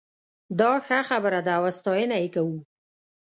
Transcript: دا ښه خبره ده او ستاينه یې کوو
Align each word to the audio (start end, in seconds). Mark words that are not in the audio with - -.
دا 0.59 0.71
ښه 0.85 0.99
خبره 1.09 1.39
ده 1.47 1.53
او 1.59 1.65
ستاينه 1.77 2.15
یې 2.21 2.29
کوو 2.35 2.57